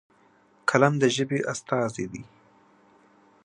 قلم 0.69 0.93
د 1.01 1.03
ژبې 1.15 1.39
استازی 1.53 2.05
دی. 2.11 2.23